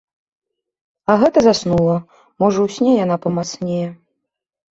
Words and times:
А 1.13 1.17
гэта 1.23 1.39
заснула, 1.47 1.97
можа 2.43 2.59
ў 2.65 2.67
сне 2.77 2.91
яна 3.05 3.17
памацнее. 3.29 3.85